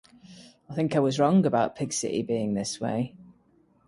I 0.67 0.73
think 0.73 0.95
I 0.95 0.99
was 0.99 1.19
wrong 1.19 1.45
about 1.45 1.75
Pig 1.75 1.93
City 1.93 2.23
being 2.23 2.55
this 2.55 2.81
way. 2.81 3.13